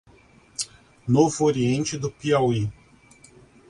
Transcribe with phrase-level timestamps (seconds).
[1.07, 2.73] Novo Oriente do Piauí